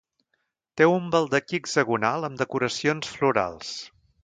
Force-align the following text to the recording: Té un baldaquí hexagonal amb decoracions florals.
Té 0.81 0.87
un 0.91 1.11
baldaquí 1.15 1.59
hexagonal 1.59 2.27
amb 2.29 2.41
decoracions 2.45 3.13
florals. 3.19 3.79